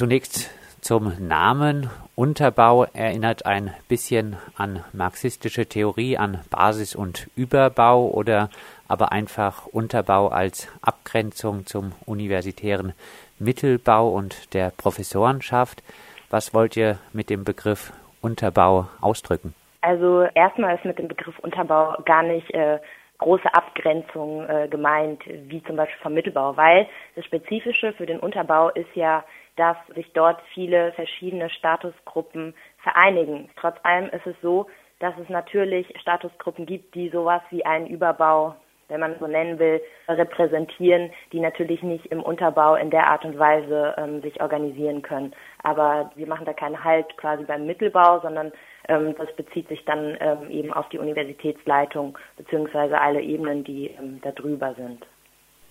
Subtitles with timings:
[0.00, 0.50] Zunächst
[0.80, 1.90] zum Namen.
[2.14, 8.48] Unterbau erinnert ein bisschen an marxistische Theorie, an Basis- und Überbau oder
[8.88, 12.94] aber einfach Unterbau als Abgrenzung zum universitären
[13.38, 15.82] Mittelbau und der Professorenschaft.
[16.30, 17.92] Was wollt ihr mit dem Begriff
[18.22, 19.52] Unterbau ausdrücken?
[19.82, 22.78] Also erstmal ist mit dem Begriff Unterbau gar nicht äh,
[23.20, 28.70] große Abgrenzung äh, gemeint, wie zum Beispiel vom Mittelbau, weil das Spezifische für den Unterbau
[28.70, 29.24] ist ja
[29.60, 33.50] dass sich dort viele verschiedene Statusgruppen vereinigen.
[33.56, 34.66] Trotz allem ist es so,
[35.00, 38.54] dass es natürlich Statusgruppen gibt, die sowas wie einen Überbau,
[38.88, 43.38] wenn man so nennen will, repräsentieren, die natürlich nicht im Unterbau in der Art und
[43.38, 45.34] Weise ähm, sich organisieren können.
[45.62, 48.52] Aber wir machen da keinen Halt quasi beim Mittelbau, sondern
[48.90, 54.20] ähm, das bezieht sich dann ähm, eben auf die Universitätsleitung beziehungsweise alle Ebenen, die ähm,
[54.22, 55.06] da drüber sind.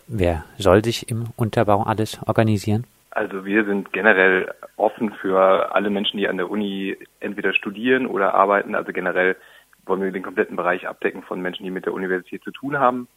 [0.08, 2.86] Wer soll sich im Unterbau alles organisieren?
[3.12, 8.34] Also wir sind generell offen für alle Menschen, die an der Uni entweder studieren oder
[8.34, 8.74] arbeiten.
[8.74, 9.36] Also generell
[9.86, 13.08] wollen wir den kompletten Bereich abdecken von Menschen, die mit der Universität zu tun haben.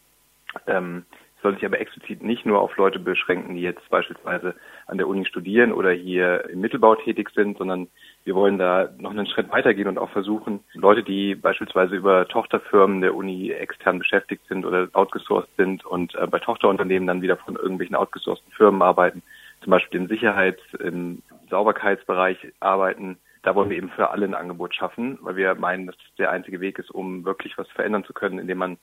[0.67, 1.05] Ähm,
[1.43, 4.55] soll sich aber explizit nicht nur auf Leute beschränken, die jetzt beispielsweise
[4.87, 7.89] an der Uni studieren oder hier im Mittelbau tätig sind, sondern
[8.25, 13.01] wir wollen da noch einen Schritt weitergehen und auch versuchen, Leute, die beispielsweise über Tochterfirmen
[13.01, 17.57] der Uni extern beschäftigt sind oder outgesourced sind und äh, bei Tochterunternehmen dann wieder von
[17.57, 19.23] irgendwelchen outgesourcten Firmen arbeiten,
[19.63, 24.75] zum Beispiel im Sicherheits-, im Sauberkeitsbereich arbeiten, da wollen wir eben für alle ein Angebot
[24.75, 28.13] schaffen, weil wir meinen, dass das der einzige Weg ist, um wirklich was verändern zu
[28.13, 28.79] können, indem man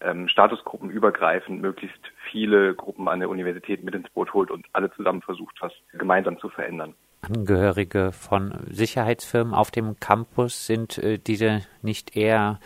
[0.00, 2.00] ähm, Statusgruppen übergreifend möglichst
[2.30, 6.38] viele Gruppen an der Universität mit ins Boot holt und alle zusammen versucht, was gemeinsam
[6.38, 6.94] zu verändern.
[7.24, 12.60] Angehörige von Sicherheitsfirmen auf dem Campus sind äh, diese nicht eher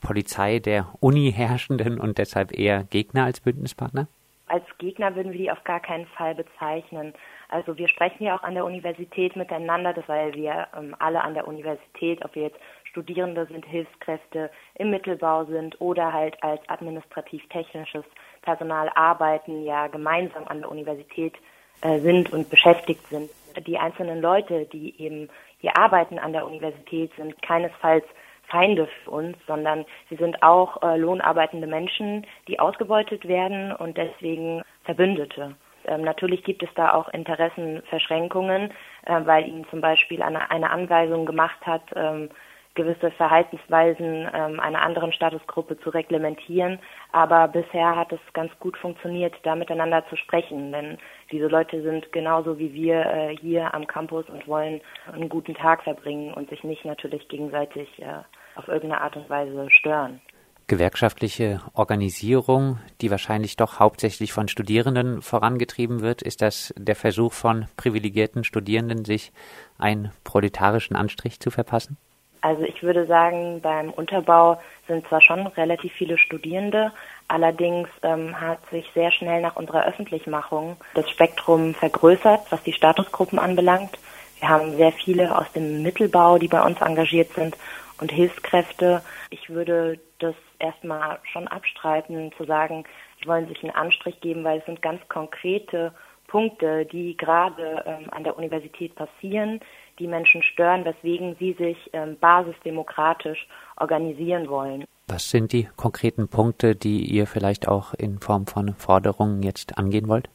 [0.00, 4.08] Polizei der Uni herrschenden und deshalb eher Gegner als Bündnispartner?
[4.46, 7.14] als Gegner würden wir die auf gar keinen Fall bezeichnen.
[7.48, 11.34] Also wir sprechen ja auch an der Universität miteinander, das weil wir ähm, alle an
[11.34, 18.04] der Universität, ob wir jetzt Studierende sind, Hilfskräfte im Mittelbau sind oder halt als administrativ-technisches
[18.42, 21.34] Personal arbeiten, ja gemeinsam an der Universität
[21.80, 23.30] äh, sind und beschäftigt sind.
[23.60, 25.28] Die einzelnen Leute, die eben
[25.58, 28.04] hier arbeiten an der Universität, sind keinesfalls
[28.48, 34.62] Feinde für uns, sondern sie sind auch äh, lohnarbeitende Menschen, die ausgebeutet werden und deswegen
[34.84, 35.56] Verbündete.
[35.86, 38.70] Ähm, natürlich gibt es da auch Interessenverschränkungen,
[39.06, 42.30] äh, weil ihnen zum Beispiel eine, eine Anweisung gemacht hat, ähm,
[42.74, 46.80] gewisse Verhaltensweisen ähm, einer anderen Statusgruppe zu reglementieren.
[47.12, 50.72] Aber bisher hat es ganz gut funktioniert, da miteinander zu sprechen.
[50.72, 50.98] Denn
[51.30, 54.80] diese Leute sind genauso wie wir äh, hier am Campus und wollen
[55.12, 58.22] einen guten Tag verbringen und sich nicht natürlich gegenseitig äh,
[58.56, 60.20] auf irgendeine Art und Weise stören.
[60.66, 67.66] Gewerkschaftliche Organisierung, die wahrscheinlich doch hauptsächlich von Studierenden vorangetrieben wird, ist das der Versuch von
[67.76, 69.30] privilegierten Studierenden, sich
[69.76, 71.98] einen proletarischen Anstrich zu verpassen?
[72.44, 76.92] Also ich würde sagen, beim Unterbau sind zwar schon relativ viele Studierende,
[77.26, 83.38] allerdings ähm, hat sich sehr schnell nach unserer Öffentlichmachung das Spektrum vergrößert, was die Statusgruppen
[83.38, 83.98] anbelangt.
[84.40, 87.56] Wir haben sehr viele aus dem Mittelbau, die bei uns engagiert sind
[87.98, 89.00] und Hilfskräfte.
[89.30, 92.84] Ich würde das erstmal schon abstreiten, zu sagen,
[93.22, 95.94] sie wollen sich einen Anstrich geben, weil es sind ganz konkrete
[96.26, 99.60] Punkte, die gerade ähm, an der Universität passieren,
[99.98, 103.46] die Menschen stören, weswegen sie sich ähm, basisdemokratisch
[103.76, 104.84] organisieren wollen.
[105.06, 110.08] Was sind die konkreten Punkte, die ihr vielleicht auch in Form von Forderungen jetzt angehen
[110.08, 110.28] wollt?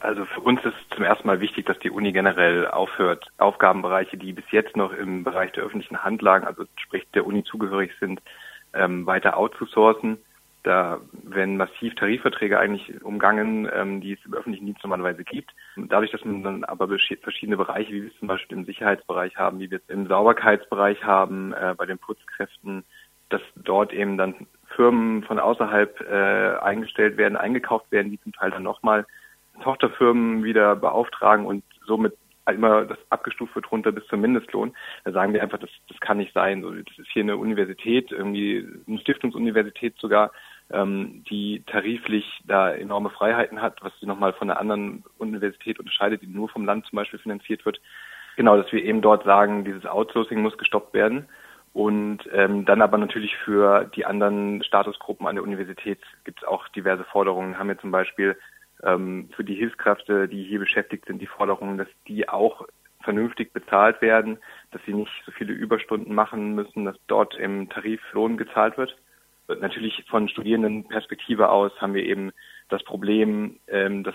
[0.00, 4.32] Also für uns ist zum ersten Mal wichtig, dass die Uni generell aufhört, Aufgabenbereiche, die
[4.32, 8.20] bis jetzt noch im Bereich der öffentlichen Hand lagen, also sprich der Uni zugehörig sind,
[8.74, 10.18] ähm, weiter outzusourcen.
[10.66, 15.52] Da werden massiv Tarifverträge eigentlich umgangen, ähm, die es im öffentlichen Dienst normalerweise gibt.
[15.76, 19.60] Dadurch, dass man dann aber verschiedene Bereiche, wie wir es zum Beispiel im Sicherheitsbereich haben,
[19.60, 22.82] wie wir es im Sauberkeitsbereich haben, äh, bei den Putzkräften,
[23.28, 28.50] dass dort eben dann Firmen von außerhalb äh, eingestellt werden, eingekauft werden, die zum Teil
[28.50, 29.06] dann nochmal
[29.62, 32.14] Tochterfirmen wieder beauftragen und somit
[32.52, 34.74] immer das abgestuft wird runter bis zum Mindestlohn.
[35.04, 36.62] Da sagen wir einfach, das, das kann nicht sein.
[36.62, 40.32] So, das ist hier eine Universität, irgendwie eine Stiftungsuniversität sogar,
[40.70, 46.22] ähm, die tariflich da enorme Freiheiten hat, was sie nochmal von einer anderen Universität unterscheidet,
[46.22, 47.80] die nur vom Land zum Beispiel finanziert wird.
[48.36, 51.26] Genau, dass wir eben dort sagen, dieses Outsourcing muss gestoppt werden.
[51.72, 56.68] Und ähm, dann aber natürlich für die anderen Statusgruppen an der Universität gibt es auch
[56.68, 57.58] diverse Forderungen.
[57.58, 58.36] Haben wir zum Beispiel
[58.82, 62.66] ähm, für die Hilfskräfte, die hier beschäftigt sind, die Forderungen, dass die auch
[63.02, 64.38] vernünftig bezahlt werden,
[64.72, 68.96] dass sie nicht so viele Überstunden machen müssen, dass dort im Tariflohn gezahlt wird
[69.48, 72.32] natürlich von Studierendenperspektive aus haben wir eben
[72.68, 74.14] das Problem, ähm, dass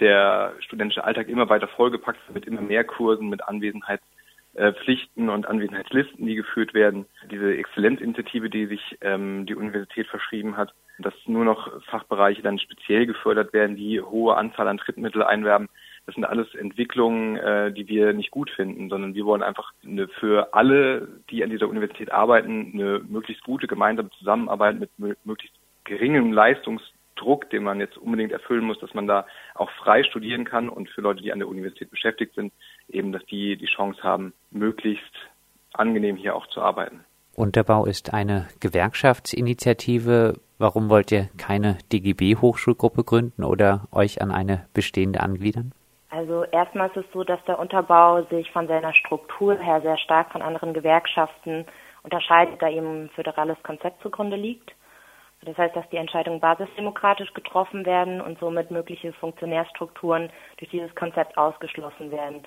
[0.00, 6.24] der studentische Alltag immer weiter vollgepackt wird mit immer mehr Kursen, mit Anwesenheitspflichten und Anwesenheitslisten,
[6.26, 7.06] die geführt werden.
[7.30, 13.06] Diese Exzellenzinitiative, die sich ähm, die Universität verschrieben hat, dass nur noch Fachbereiche dann speziell
[13.06, 15.68] gefördert werden, die hohe Anzahl an Drittmittel einwerben.
[16.08, 20.08] Das sind alles Entwicklungen, äh, die wir nicht gut finden, sondern wir wollen einfach eine,
[20.08, 26.32] für alle, die an dieser Universität arbeiten, eine möglichst gute gemeinsame Zusammenarbeit mit möglichst geringem
[26.32, 30.88] Leistungsdruck, den man jetzt unbedingt erfüllen muss, dass man da auch frei studieren kann und
[30.88, 32.54] für Leute, die an der Universität beschäftigt sind,
[32.88, 35.12] eben, dass die die Chance haben, möglichst
[35.74, 37.04] angenehm hier auch zu arbeiten.
[37.34, 40.40] Unterbau ist eine Gewerkschaftsinitiative.
[40.56, 45.74] Warum wollt ihr keine DGB-Hochschulgruppe gründen oder euch an eine bestehende angliedern?
[46.10, 50.32] Also erstmal ist es so, dass der Unterbau sich von seiner Struktur her sehr stark
[50.32, 51.66] von anderen Gewerkschaften
[52.02, 54.72] unterscheidet, da ihm ein föderales Konzept zugrunde liegt.
[55.42, 61.36] Das heißt, dass die Entscheidungen basisdemokratisch getroffen werden und somit mögliche Funktionärstrukturen durch dieses Konzept
[61.36, 62.42] ausgeschlossen werden.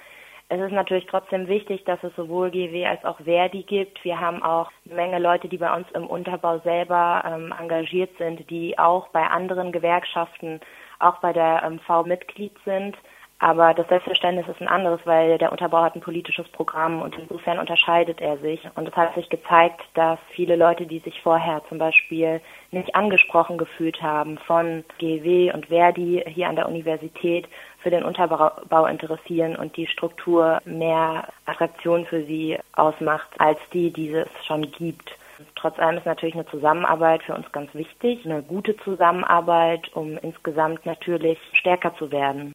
[0.49, 4.03] Es ist natürlich trotzdem wichtig, dass es sowohl GW als auch Verdi gibt.
[4.03, 8.49] Wir haben auch eine Menge Leute, die bei uns im Unterbau selber ähm, engagiert sind,
[8.49, 10.59] die auch bei anderen Gewerkschaften,
[10.99, 12.97] auch bei der ähm, V Mitglied sind.
[13.43, 17.57] Aber das Selbstverständnis ist ein anderes, weil der Unterbau hat ein politisches Programm und insofern
[17.57, 18.61] unterscheidet er sich.
[18.75, 22.39] Und es hat sich gezeigt, dass viele Leute, die sich vorher zum Beispiel
[22.69, 27.47] nicht angesprochen gefühlt haben von GW und Verdi hier an der Universität,
[27.79, 34.11] für den Unterbau interessieren und die Struktur mehr Attraktion für sie ausmacht, als die, die
[34.11, 35.17] es schon gibt.
[35.55, 40.85] Trotz allem ist natürlich eine Zusammenarbeit für uns ganz wichtig, eine gute Zusammenarbeit, um insgesamt
[40.85, 42.53] natürlich stärker zu werden.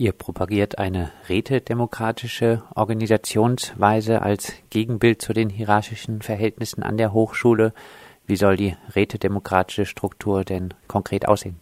[0.00, 7.72] Ihr propagiert eine rätedemokratische Organisationsweise als Gegenbild zu den hierarchischen Verhältnissen an der Hochschule.
[8.24, 11.58] Wie soll die rätedemokratische Struktur denn konkret aussehen?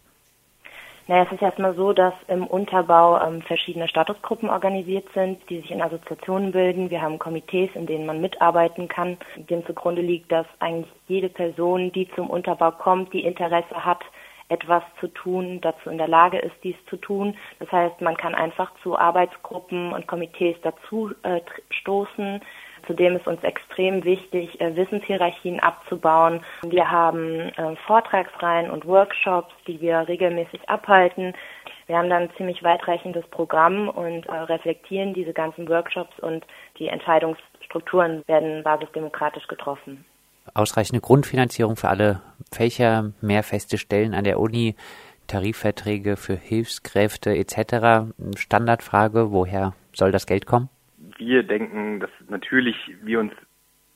[1.09, 5.71] Naja, es ist erstmal so, dass im Unterbau ähm, verschiedene Statusgruppen organisiert sind, die sich
[5.71, 6.91] in Assoziationen bilden.
[6.91, 9.17] Wir haben Komitees, in denen man mitarbeiten kann,
[9.49, 14.00] dem zugrunde liegt, dass eigentlich jede Person, die zum Unterbau kommt, die Interesse hat,
[14.48, 17.37] etwas zu tun, dazu in der Lage ist, dies zu tun.
[17.58, 21.40] Das heißt, man kann einfach zu Arbeitsgruppen und Komitees dazu äh,
[21.70, 22.40] stoßen.
[22.87, 26.44] Zudem ist uns extrem wichtig, äh, Wissenshierarchien abzubauen.
[26.62, 31.34] Wir haben äh, Vortragsreihen und Workshops, die wir regelmäßig abhalten.
[31.87, 36.46] Wir haben dann ein ziemlich weitreichendes Programm und äh, reflektieren diese ganzen Workshops und
[36.78, 40.04] die Entscheidungsstrukturen werden basisdemokratisch getroffen
[40.54, 42.22] ausreichende Grundfinanzierung für alle
[42.52, 44.75] Fächer, mehr feste Stellen an der Uni,
[45.26, 48.12] Tarifverträge für Hilfskräfte etc.
[48.37, 50.69] Standardfrage, woher soll das Geld kommen?
[51.19, 53.32] Wir denken, dass natürlich wir uns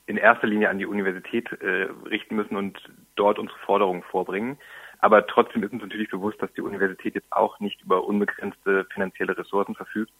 [0.07, 2.77] in erster Linie an die Universität äh, richten müssen und
[3.15, 4.57] dort unsere Forderungen vorbringen.
[4.99, 9.37] Aber trotzdem ist uns natürlich bewusst, dass die Universität jetzt auch nicht über unbegrenzte finanzielle
[9.37, 10.11] Ressourcen verfügt.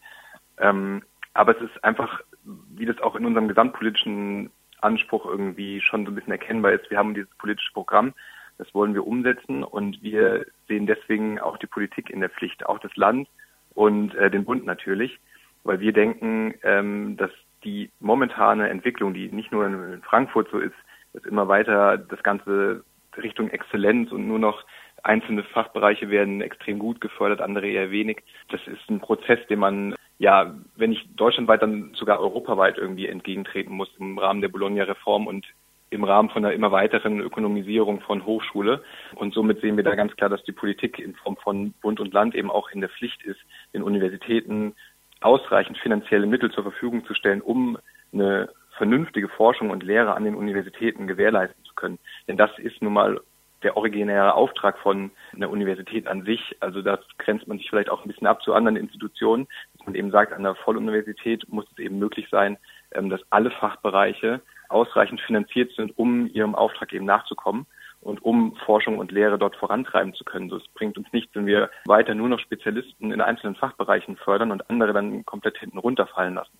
[0.58, 1.02] Ähm,
[1.34, 4.50] aber es ist einfach, wie das auch in unserem gesamtpolitischen
[4.82, 6.90] Anspruch irgendwie schon so ein bisschen erkennbar ist.
[6.90, 8.14] Wir haben dieses politische Programm,
[8.58, 12.78] das wollen wir umsetzen und wir sehen deswegen auch die Politik in der Pflicht, auch
[12.78, 13.28] das Land
[13.74, 15.18] und äh, den Bund natürlich,
[15.64, 17.30] weil wir denken, ähm, dass
[17.64, 20.74] die momentane Entwicklung, die nicht nur in Frankfurt so ist,
[21.12, 22.84] dass immer weiter das Ganze
[23.16, 24.64] Richtung Exzellenz und nur noch
[25.02, 28.22] einzelne Fachbereiche werden extrem gut gefördert, andere eher wenig.
[28.50, 33.74] Das ist ein Prozess, den man ja, wenn ich deutschlandweit, dann sogar europaweit irgendwie entgegentreten
[33.74, 35.44] muss im Rahmen der Bologna-Reform und
[35.90, 38.84] im Rahmen von einer immer weiteren Ökonomisierung von Hochschule.
[39.16, 42.14] Und somit sehen wir da ganz klar, dass die Politik in Form von Bund und
[42.14, 43.40] Land eben auch in der Pflicht ist,
[43.74, 44.76] den Universitäten
[45.20, 47.76] ausreichend finanzielle Mittel zur Verfügung zu stellen, um
[48.12, 51.98] eine vernünftige Forschung und Lehre an den Universitäten gewährleisten zu können.
[52.28, 53.20] Denn das ist nun mal
[53.62, 56.56] der originäre Auftrag von einer Universität an sich.
[56.60, 59.94] Also da grenzt man sich vielleicht auch ein bisschen ab zu anderen Institutionen, dass man
[59.94, 62.58] eben sagt, an der Volluniversität muss es eben möglich sein,
[62.92, 67.66] ähm, dass alle Fachbereiche ausreichend finanziert sind, um ihrem Auftrag eben nachzukommen
[68.00, 70.50] und um Forschung und Lehre dort vorantreiben zu können.
[70.50, 74.50] So, es bringt uns nichts, wenn wir weiter nur noch Spezialisten in einzelnen Fachbereichen fördern
[74.50, 76.58] und andere dann komplett hinten runterfallen lassen,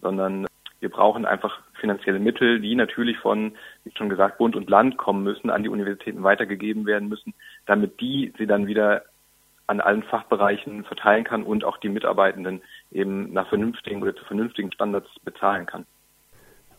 [0.00, 0.46] sondern
[0.80, 3.52] wir brauchen einfach finanzielle Mittel, die natürlich von,
[3.84, 7.34] wie schon gesagt, Bund und Land kommen müssen, an die Universitäten weitergegeben werden müssen,
[7.66, 9.02] damit die sie dann wieder
[9.66, 12.60] an allen Fachbereichen verteilen kann und auch die Mitarbeitenden
[12.90, 15.86] eben nach vernünftigen oder zu vernünftigen Standards bezahlen kann.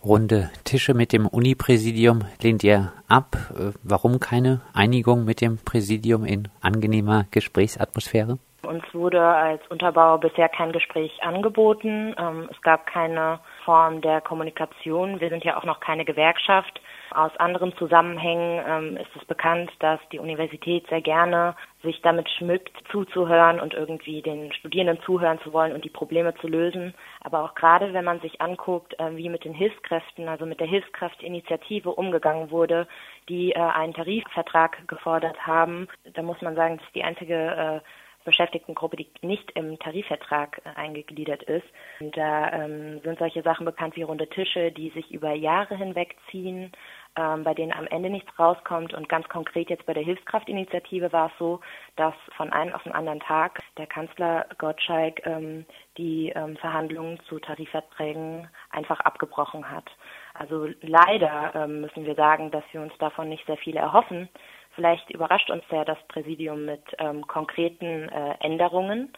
[0.04, 3.38] Runde Tische mit dem Uni-Präsidium lehnt ihr ab.
[3.56, 8.40] Äh, warum keine Einigung mit dem Präsidium in angenehmer Gesprächsatmosphäre?
[8.64, 12.14] Uns wurde als Unterbau bisher kein Gespräch angeboten.
[12.18, 15.20] Ähm, es gab keine Form der Kommunikation.
[15.20, 16.80] Wir sind ja auch noch keine Gewerkschaft.
[17.14, 22.72] Aus anderen Zusammenhängen ähm, ist es bekannt, dass die Universität sehr gerne sich damit schmückt,
[22.92, 26.94] zuzuhören und irgendwie den Studierenden zuhören zu wollen und die Probleme zu lösen.
[27.22, 30.68] Aber auch gerade, wenn man sich anguckt, äh, wie mit den Hilfskräften, also mit der
[30.68, 32.88] Hilfskräftinitiative umgegangen wurde,
[33.28, 37.80] die äh, einen Tarifvertrag gefordert haben, da muss man sagen, dass die einzige äh,
[38.24, 41.66] Beschäftigtengruppe, die nicht im Tarifvertrag äh, eingegliedert ist.
[42.00, 46.16] Und da ähm, sind solche Sachen bekannt wie runde Tische, die sich über Jahre hinweg
[46.30, 46.72] ziehen,
[47.18, 48.94] ähm, bei denen am Ende nichts rauskommt.
[48.94, 51.60] Und ganz konkret jetzt bei der Hilfskraftinitiative war es so,
[51.96, 55.66] dass von einem auf den anderen Tag der Kanzler Gottschalk ähm,
[55.98, 59.90] die ähm, Verhandlungen zu Tarifverträgen einfach abgebrochen hat.
[60.34, 64.30] Also leider ähm, müssen wir sagen, dass wir uns davon nicht sehr viel erhoffen.
[64.76, 69.12] Vielleicht überrascht uns ja das Präsidium mit ähm, konkreten äh, Änderungen.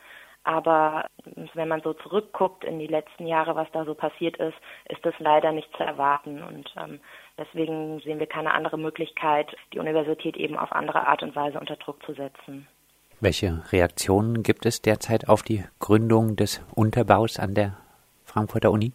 [0.46, 1.06] Aber
[1.54, 4.58] wenn man so zurückguckt in die letzten Jahre, was da so passiert ist,
[4.90, 6.44] ist das leider nicht zu erwarten.
[6.44, 7.00] Und ähm,
[7.38, 11.78] deswegen sehen wir keine andere Möglichkeit, die Universität eben auf andere Art und Weise unter
[11.78, 12.68] Druck zu setzen.
[13.22, 17.78] Welche Reaktionen gibt es derzeit auf die Gründung des Unterbaus an der
[18.26, 18.92] Frankfurter Uni?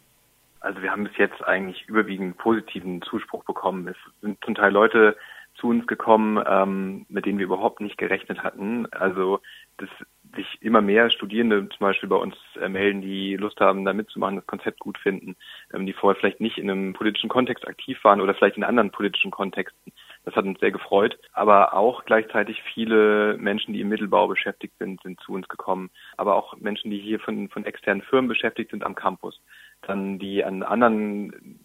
[0.59, 3.87] Also wir haben bis jetzt eigentlich überwiegend positiven Zuspruch bekommen.
[3.87, 5.17] Es sind zum Teil Leute
[5.59, 8.87] zu uns gekommen, ähm, mit denen wir überhaupt nicht gerechnet hatten.
[8.91, 9.39] Also
[9.77, 9.89] dass
[10.35, 14.35] sich immer mehr Studierende zum Beispiel bei uns äh, melden, die Lust haben, da mitzumachen,
[14.35, 15.35] das Konzept gut finden,
[15.73, 18.91] ähm, die vorher vielleicht nicht in einem politischen Kontext aktiv waren oder vielleicht in anderen
[18.91, 19.91] politischen Kontexten.
[20.25, 21.17] Das hat uns sehr gefreut.
[21.33, 25.89] Aber auch gleichzeitig viele Menschen, die im Mittelbau beschäftigt sind, sind zu uns gekommen.
[26.17, 29.41] Aber auch Menschen, die hier von, von externen Firmen beschäftigt sind am Campus.
[29.81, 31.58] Dann die an anderen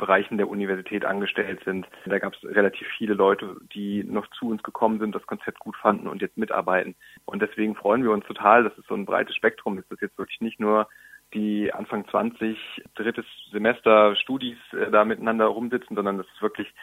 [0.00, 1.86] Bereichen der Universität angestellt sind.
[2.06, 5.76] Da gab es relativ viele Leute, die noch zu uns gekommen sind, das Konzept gut
[5.76, 6.96] fanden und jetzt mitarbeiten.
[7.24, 10.18] Und deswegen freuen wir uns total, dass es so ein breites Spektrum ist, dass jetzt
[10.18, 10.88] wirklich nicht nur
[11.32, 12.58] die Anfang 20
[12.96, 16.74] drittes Semester Studis äh, da miteinander rumsitzen, sondern dass es wirklich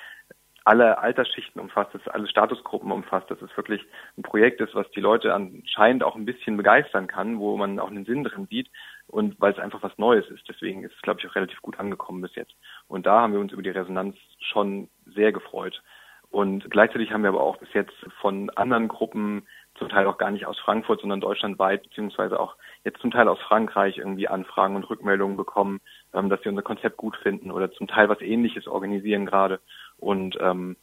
[0.64, 3.82] alle Altersschichten umfasst, dass es alle Statusgruppen umfasst, dass es wirklich
[4.18, 7.90] ein Projekt ist, was die Leute anscheinend auch ein bisschen begeistern kann, wo man auch
[7.90, 8.70] einen Sinn drin sieht
[9.08, 10.48] und weil es einfach was Neues ist.
[10.48, 12.56] Deswegen ist es, glaube ich, auch relativ gut angekommen bis jetzt.
[12.88, 15.82] Und da haben wir uns über die Resonanz schon sehr gefreut.
[16.30, 20.32] Und gleichzeitig haben wir aber auch bis jetzt von anderen Gruppen, zum Teil auch gar
[20.32, 24.90] nicht aus Frankfurt, sondern deutschlandweit, beziehungsweise auch jetzt zum Teil aus Frankreich irgendwie Anfragen und
[24.90, 25.80] Rückmeldungen bekommen,
[26.14, 29.60] ähm, dass sie unser Konzept gut finden oder zum Teil was ähnliches organisieren gerade.
[29.98, 30.76] Und ähm,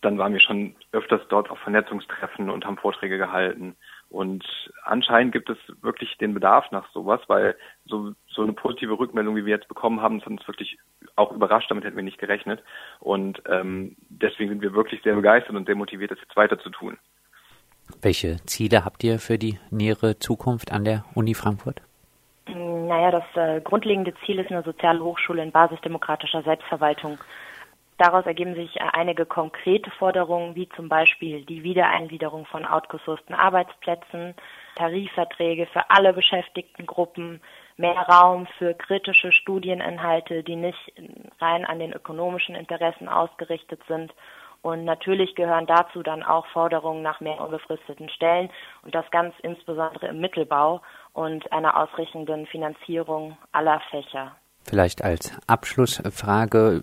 [0.00, 3.76] dann waren wir schon öfters dort auf Vernetzungstreffen und haben Vorträge gehalten.
[4.10, 4.44] Und
[4.84, 9.46] anscheinend gibt es wirklich den Bedarf nach sowas, weil so, so eine positive Rückmeldung, wie
[9.46, 10.78] wir jetzt bekommen haben, das hat uns wirklich
[11.14, 12.60] auch überrascht, damit hätten wir nicht gerechnet.
[12.98, 16.70] Und ähm, deswegen sind wir wirklich sehr begeistert und sehr motiviert, das jetzt weiter zu
[16.70, 16.98] tun.
[18.02, 21.80] Welche Ziele habt ihr für die nähere Zukunft an der Uni Frankfurt?
[22.46, 27.18] Naja, das äh, grundlegende Ziel ist eine soziale Hochschule in basisdemokratischer Selbstverwaltung.
[28.00, 34.34] Daraus ergeben sich äh, einige konkrete Forderungen, wie zum Beispiel die Wiedereingliederung von outgesourcten Arbeitsplätzen,
[34.76, 37.42] Tarifverträge für alle beschäftigten Gruppen,
[37.76, 40.94] mehr Raum für kritische Studieninhalte, die nicht
[41.40, 44.14] rein an den ökonomischen Interessen ausgerichtet sind.
[44.62, 48.48] Und natürlich gehören dazu dann auch Forderungen nach mehr unbefristeten Stellen
[48.82, 50.80] und das ganz insbesondere im Mittelbau
[51.12, 54.36] und einer ausrichtenden Finanzierung aller Fächer.
[54.64, 56.82] Vielleicht als Abschlussfrage.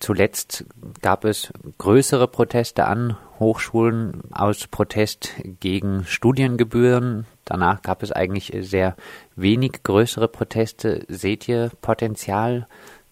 [0.00, 0.64] Zuletzt
[1.02, 7.26] gab es größere Proteste an Hochschulen aus Protest gegen Studiengebühren.
[7.44, 8.96] Danach gab es eigentlich sehr
[9.36, 11.04] wenig größere Proteste.
[11.08, 12.66] Seht ihr Potenzial,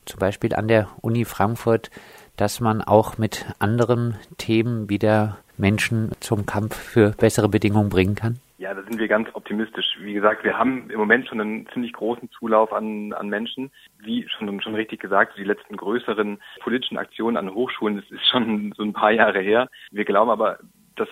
[0.07, 1.91] zum Beispiel an der Uni Frankfurt,
[2.37, 8.39] dass man auch mit anderen Themen wieder Menschen zum Kampf für bessere Bedingungen bringen kann?
[8.63, 9.97] Ja, da sind wir ganz optimistisch.
[9.99, 13.73] Wie gesagt, wir haben im Moment schon einen ziemlich großen Zulauf an, an Menschen.
[13.99, 18.73] Wie schon, schon richtig gesagt, die letzten größeren politischen Aktionen an Hochschulen, das ist schon
[18.77, 19.69] so ein paar Jahre her.
[19.91, 20.61] Wir glauben aber,
[20.95, 21.09] dass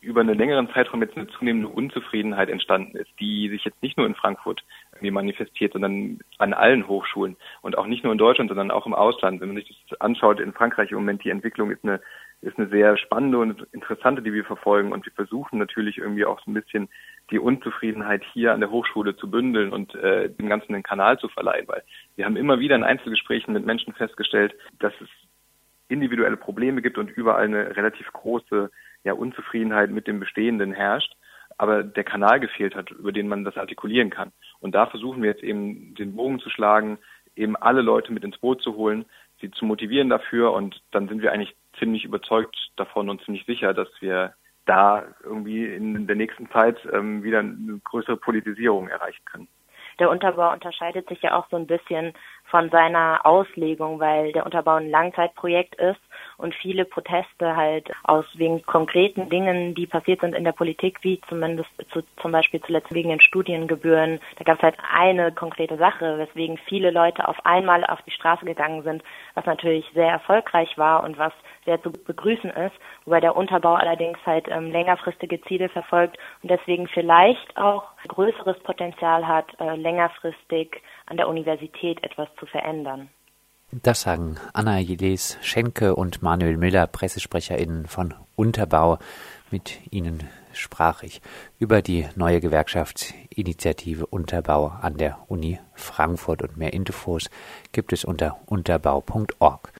[0.00, 4.06] über einen längeren Zeitraum jetzt eine zunehmende Unzufriedenheit entstanden ist, die sich jetzt nicht nur
[4.06, 8.70] in Frankfurt irgendwie manifestiert, sondern an allen Hochschulen und auch nicht nur in Deutschland, sondern
[8.70, 9.42] auch im Ausland.
[9.42, 12.00] Wenn man sich das anschaut, in Frankreich im Moment die Entwicklung ist eine
[12.42, 14.92] ist eine sehr spannende und interessante, die wir verfolgen.
[14.92, 16.88] Und wir versuchen natürlich irgendwie auch so ein bisschen
[17.30, 21.28] die Unzufriedenheit hier an der Hochschule zu bündeln und äh, dem Ganzen einen Kanal zu
[21.28, 21.82] verleihen, weil
[22.14, 25.08] wir haben immer wieder in Einzelgesprächen mit Menschen festgestellt, dass es
[25.88, 28.70] individuelle Probleme gibt und überall eine relativ große
[29.04, 31.16] ja, Unzufriedenheit mit dem Bestehenden herrscht,
[31.58, 34.32] aber der Kanal gefehlt hat, über den man das artikulieren kann.
[34.60, 36.98] Und da versuchen wir jetzt eben den Bogen zu schlagen,
[37.34, 39.04] eben alle Leute mit ins Boot zu holen,
[39.40, 43.74] sie zu motivieren dafür und dann sind wir eigentlich ziemlich überzeugt davon und ziemlich sicher,
[43.74, 44.34] dass wir
[44.66, 49.48] da irgendwie in der nächsten Zeit ähm, wieder eine größere Politisierung erreichen können.
[49.98, 52.12] der Unterbau unterscheidet sich ja auch so ein bisschen
[52.44, 56.00] von seiner Auslegung, weil der Unterbau ein Langzeitprojekt ist
[56.36, 61.20] und viele Proteste halt aus wegen konkreten Dingen, die passiert sind in der Politik, wie
[61.28, 64.20] zumindest zu, zum Beispiel zuletzt wegen den Studiengebühren.
[64.36, 68.44] Da gab es halt eine konkrete Sache, weswegen viele Leute auf einmal auf die Straße
[68.44, 69.02] gegangen sind,
[69.34, 71.32] was natürlich sehr erfolgreich war und was
[71.66, 76.88] sehr zu begrüßen ist, wobei der Unterbau allerdings halt ähm, längerfristige Ziele verfolgt und deswegen
[76.88, 83.10] vielleicht auch größeres Potenzial hat, äh, längerfristig an der Universität etwas zu verändern.
[83.72, 88.98] Das sagen Anna Jeles Schenke und Manuel Müller, PressesprecherInnen von Unterbau.
[89.50, 91.20] Mit ihnen sprach ich
[91.58, 97.28] über die neue Gewerkschaftsinitiative Unterbau an der Uni Frankfurt und mehr Infos
[97.72, 99.72] gibt es unter unterbau.org.